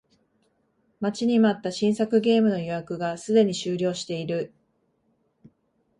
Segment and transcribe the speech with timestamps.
[0.99, 4.51] 待ちに待った新作ゲームの予約がすでに終了している